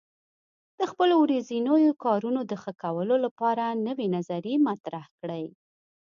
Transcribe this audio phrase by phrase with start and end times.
[0.77, 5.45] د خپلو ورځنیو کارونو د ښه کولو لپاره نوې نظریې مطرح کړئ.